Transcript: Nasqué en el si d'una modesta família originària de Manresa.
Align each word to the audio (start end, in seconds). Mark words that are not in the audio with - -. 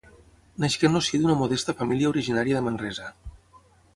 Nasqué 0.63 0.87
en 0.89 0.99
el 0.99 1.03
si 1.07 1.19
d'una 1.25 1.35
modesta 1.41 1.77
família 1.83 2.11
originària 2.13 2.57
de 2.61 2.65
Manresa. 2.69 3.13